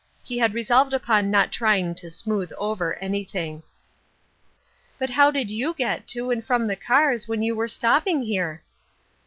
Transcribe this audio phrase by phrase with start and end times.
[0.23, 3.61] He had resolved upon not trying to smooth over anything."
[4.97, 8.63] But how did you get to and from the cars when you were stopping here